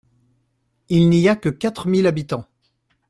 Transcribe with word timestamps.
Il 0.89 1.09
n’y 1.11 1.29
a 1.29 1.35
que 1.35 1.49
quatre 1.49 1.87
mille 1.87 2.07
habitants. 2.07 2.47